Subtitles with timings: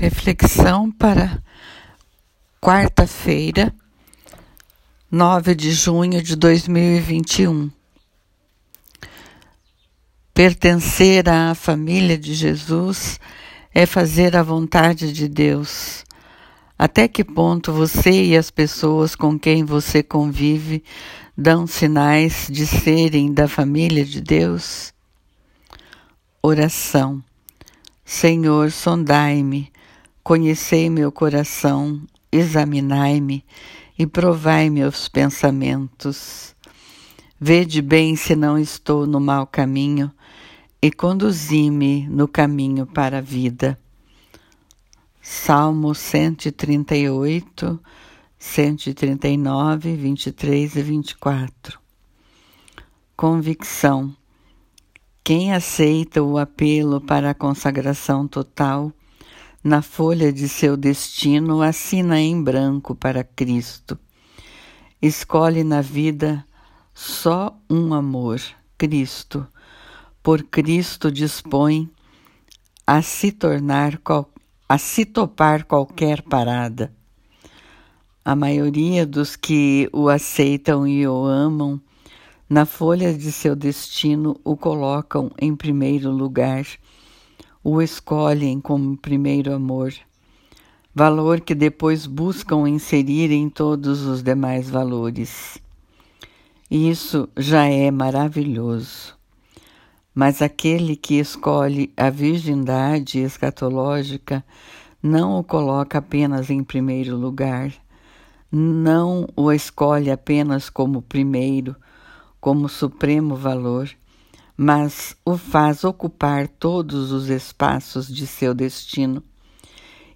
[0.00, 1.42] Reflexão para
[2.58, 3.70] quarta-feira,
[5.10, 7.70] 9 de junho de 2021.
[10.32, 13.20] Pertencer à família de Jesus
[13.74, 16.02] é fazer a vontade de Deus.
[16.78, 20.82] Até que ponto você e as pessoas com quem você convive
[21.36, 24.94] dão sinais de serem da família de Deus?
[26.42, 27.22] Oração.
[28.02, 29.69] Senhor, sondai-me
[30.22, 33.42] Conhecei meu coração, examinai-me
[33.98, 36.54] e provai meus pensamentos.
[37.40, 40.12] Vede bem se não estou no mau caminho
[40.80, 43.78] e conduzi-me no caminho para a vida.
[45.22, 47.80] Salmo 138,
[48.38, 51.80] 139, 23 e 24.
[53.16, 54.14] Convicção.
[55.24, 58.92] Quem aceita o apelo para a consagração total
[59.62, 63.98] na folha de seu destino, assina em branco para Cristo.
[65.02, 66.44] Escolhe na vida
[66.94, 68.40] só um amor,
[68.78, 69.46] Cristo.
[70.22, 71.90] Por Cristo dispõe
[72.86, 74.00] a se tornar
[74.68, 76.92] a se topar qualquer parada.
[78.24, 81.80] A maioria dos que o aceitam e o amam,
[82.48, 86.66] na folha de seu destino o colocam em primeiro lugar
[87.62, 89.92] o escolhem como primeiro amor,
[90.94, 95.58] valor que depois buscam inserir em todos os demais valores.
[96.70, 99.14] Isso já é maravilhoso.
[100.14, 104.44] Mas aquele que escolhe a virgindade escatológica
[105.02, 107.72] não o coloca apenas em primeiro lugar,
[108.50, 111.76] não o escolhe apenas como primeiro,
[112.40, 113.88] como supremo valor,
[114.62, 119.22] mas o faz ocupar todos os espaços de seu destino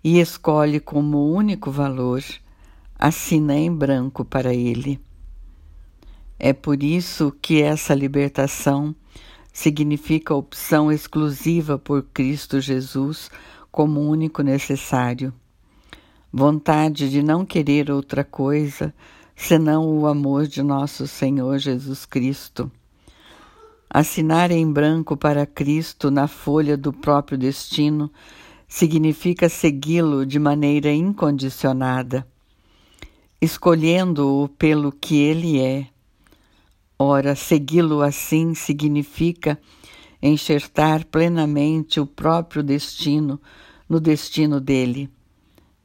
[0.04, 2.22] e escolhe como único valor,
[2.98, 5.00] assina em branco para ele.
[6.38, 8.94] É por isso que essa libertação
[9.50, 13.30] significa opção exclusiva por Cristo Jesus
[13.72, 15.32] como único necessário.
[16.30, 18.92] Vontade de não querer outra coisa
[19.34, 22.70] senão o amor de nosso Senhor Jesus Cristo
[23.96, 28.10] Assinar em branco para Cristo na folha do próprio destino
[28.66, 32.26] significa segui-lo de maneira incondicionada,
[33.40, 35.86] escolhendo-o pelo que ele é.
[36.98, 39.56] Ora, segui-lo assim significa
[40.20, 43.40] enxertar plenamente o próprio destino
[43.88, 45.08] no destino dele,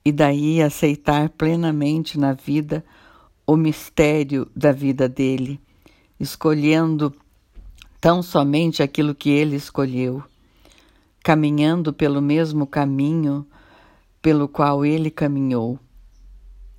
[0.04, 2.84] e daí aceitar plenamente na vida
[3.46, 5.62] o mistério da vida dele,
[6.20, 7.14] escolhendo
[8.00, 10.24] tão somente aquilo que ele escolheu,
[11.24, 13.46] caminhando pelo mesmo caminho
[14.22, 15.80] pelo qual ele caminhou,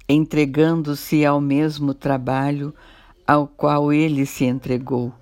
[0.08, 2.74] entregando-se ao mesmo trabalho
[3.26, 5.12] ao qual ele se entregou.